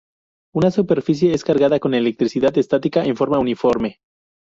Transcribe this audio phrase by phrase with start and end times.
[0.55, 3.99] Una superficie es cargada con electricidad estática en forma uniforme.